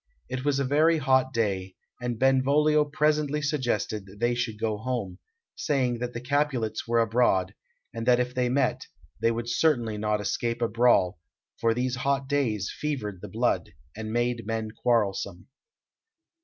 [0.29, 5.19] It was a very hot day, and Benvolio presently suggested they should go home,
[5.55, 7.53] saying that the Capulets were abroad,
[7.93, 8.87] and that if they met,
[9.21, 11.19] they would certainly not escape a brawl,
[11.59, 15.45] for these hot days fevered the blood, and made men quarrelsome.